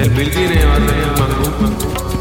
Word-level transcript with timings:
El 0.00 0.10
Bill 0.10 0.30
tiene 0.30 0.64
va 0.64 0.74
a 0.74 0.78
tener 0.78 1.10
mangú. 1.18 2.17